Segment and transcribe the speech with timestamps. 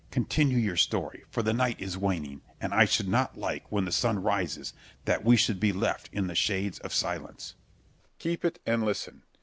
[0.09, 3.91] Continue your story, for the night is waning, and I should not like, when the
[3.91, 4.73] sun rises,
[5.05, 7.53] that we should be left in the shades of silence.
[7.53, 8.09] Berg.
[8.17, 9.21] Keep it and listen.